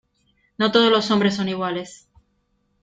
no 0.57 0.71
todos 0.71 0.91
los 0.91 1.11
hombres 1.11 1.35
son 1.35 1.47
iguales... 1.47 2.07